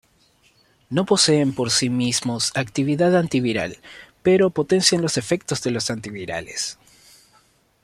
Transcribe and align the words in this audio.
No 0.89 1.05
poseen 1.05 1.53
por 1.53 1.69
sí 1.69 1.91
mismos 1.91 2.53
actividad 2.55 3.15
antiviral, 3.15 3.77
pero 4.23 4.49
potencian 4.49 5.03
los 5.03 5.15
efectos 5.15 5.61
de 5.61 5.69
los 5.69 5.91
antivirales. 5.91 6.79